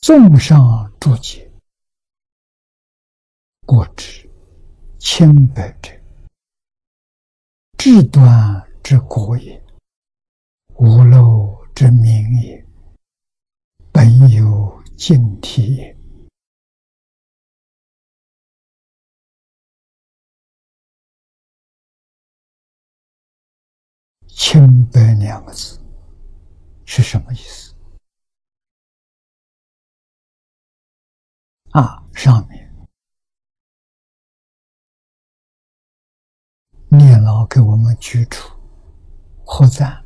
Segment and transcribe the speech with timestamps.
[0.00, 1.50] 纵上诸劫，
[3.66, 4.30] 过之
[4.98, 5.90] 清白者，
[7.76, 9.62] 至端之国也，
[10.76, 12.64] 无漏之名也，
[13.92, 15.98] 本有净体也。
[24.28, 25.78] 清白两个字
[26.86, 27.74] 是什么意思？
[31.72, 32.88] 啊，上面
[36.90, 38.48] 念老给我们举出
[39.44, 40.04] 或赞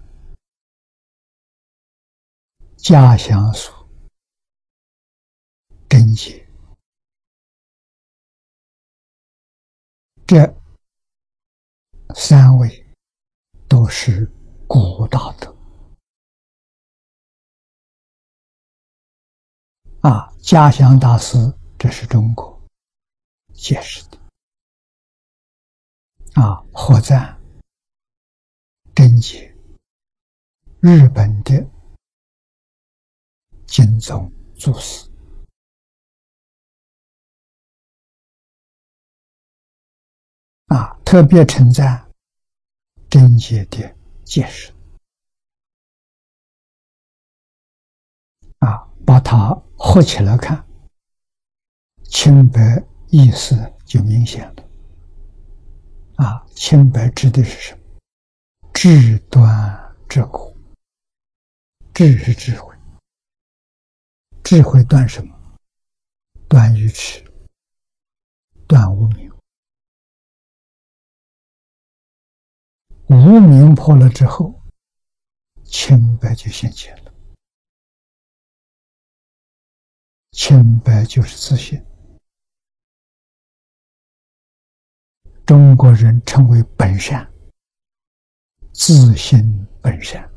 [2.77, 3.89] 家乡所
[5.89, 6.47] 根结，
[10.27, 10.55] 这
[12.15, 12.83] 三位。
[13.69, 14.31] 都是
[14.69, 15.57] 古大德
[20.03, 20.31] 啊！
[20.43, 21.39] 家乡大师，
[21.83, 22.63] 这是中国
[23.53, 24.17] 解释的
[26.41, 26.63] 啊。
[26.73, 27.37] 火赞
[28.95, 29.53] 贞节，
[30.81, 31.69] 日本的
[33.67, 35.11] 金宗祖师
[40.67, 42.09] 啊，特别称赞。
[43.11, 43.93] 贞洁的
[44.25, 44.73] 解释
[48.61, 50.65] 啊，把它合起来看，
[52.13, 54.69] 清白意思就明显了。
[56.17, 57.81] 啊，清白指的是什么？
[58.75, 60.55] 智端之苦，
[61.95, 62.77] 智是智慧，
[64.45, 65.35] 智慧断什么？
[66.49, 67.25] 断愚痴，
[68.69, 69.33] 断无明。
[73.07, 74.63] 无明破了之后，
[75.65, 77.13] 清白就显现了。
[80.33, 81.83] 清白就是自信。
[85.45, 87.29] 中国人称为本善，
[88.73, 90.23] 自信本善。《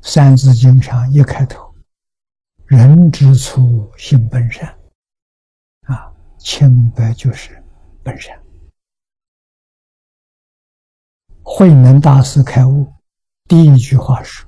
[0.00, 1.74] 三字经》上一开头
[2.64, 4.66] ，“人之初，性本善”，
[5.86, 7.62] 啊，清白就是
[8.02, 8.42] 本善。
[11.42, 12.90] 慧能大师开悟，
[13.44, 14.46] 第一句话是：“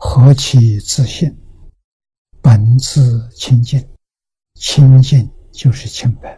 [0.00, 1.32] 何其自信，
[2.42, 3.88] 本自清净，
[4.54, 6.34] 清净就是清白。”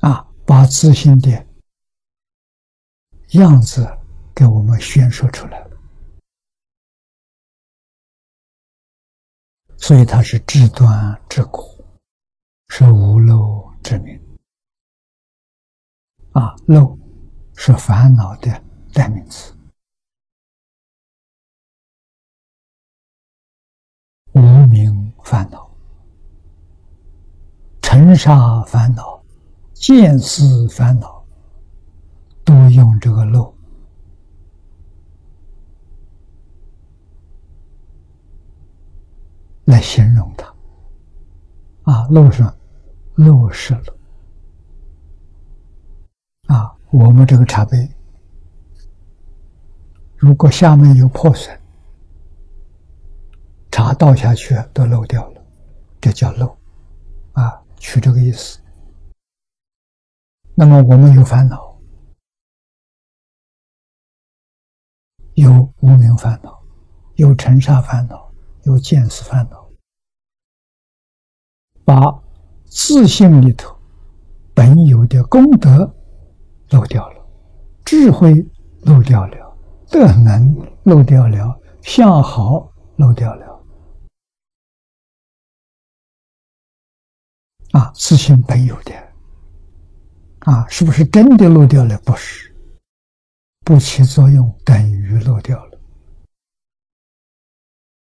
[0.00, 1.46] 啊，把自信的
[3.32, 3.86] 样子
[4.34, 5.66] 给我们宣说出来，
[9.76, 11.62] 所以它是至端至果，
[12.68, 13.66] 是无漏。
[13.86, 14.20] 之名
[16.32, 16.98] 啊，漏
[17.54, 18.50] 是烦恼的
[18.92, 19.55] 代名词，
[28.16, 29.22] 尘沙烦恼、
[29.74, 31.22] 见思烦恼，
[32.46, 33.54] 都用这个漏
[39.66, 40.46] 来形容它
[41.92, 42.56] 啊，漏上。
[43.16, 43.96] 漏失了
[46.48, 46.74] 啊！
[46.90, 47.90] 我们这个茶杯，
[50.16, 51.58] 如果下面有破损，
[53.70, 55.42] 茶倒下去都漏掉了，
[55.98, 56.55] 这叫漏，
[57.86, 58.58] 取这个意思。
[60.56, 61.78] 那么我们有烦恼，
[65.34, 66.60] 有无名烦恼，
[67.14, 68.28] 有尘沙烦恼，
[68.64, 69.70] 有见识烦恼，
[71.84, 71.94] 把。
[72.68, 73.74] 自信里头
[74.52, 75.94] 本有的功德
[76.70, 77.26] 漏掉了，
[77.84, 78.34] 智慧
[78.82, 79.56] 漏掉了，
[79.88, 83.55] 德能漏掉了，相好漏掉了。
[87.76, 88.94] 啊，自信本有的，
[90.50, 91.98] 啊，是不是真的漏掉了？
[92.06, 92.50] 不是，
[93.66, 95.65] 不起作用等于漏掉了。